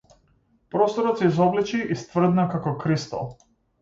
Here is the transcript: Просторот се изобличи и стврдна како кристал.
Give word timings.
Просторот 0.75 1.17
се 1.21 1.29
изобличи 1.33 1.81
и 1.83 1.99
стврдна 2.05 2.47
како 2.55 2.75
кристал. 2.85 3.31